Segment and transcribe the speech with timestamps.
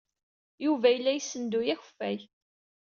[0.65, 2.19] Yuba yella yessenduy akeffay.